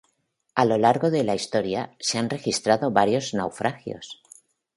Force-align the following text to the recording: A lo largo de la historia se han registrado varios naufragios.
A 0.55 0.63
lo 0.65 0.79
largo 0.79 1.11
de 1.11 1.23
la 1.23 1.35
historia 1.35 1.95
se 1.99 2.17
han 2.17 2.27
registrado 2.31 2.89
varios 2.89 3.35
naufragios. 3.35 4.19